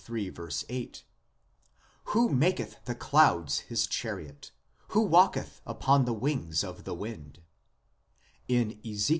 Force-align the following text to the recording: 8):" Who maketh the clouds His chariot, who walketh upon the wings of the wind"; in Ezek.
8):" 0.67 1.03
Who 2.13 2.29
maketh 2.29 2.83
the 2.85 2.95
clouds 2.95 3.59
His 3.59 3.85
chariot, 3.85 4.51
who 4.87 5.01
walketh 5.03 5.61
upon 5.63 6.05
the 6.05 6.13
wings 6.13 6.63
of 6.63 6.85
the 6.85 6.95
wind"; 6.95 7.43
in 8.47 8.79
Ezek. 8.83 9.09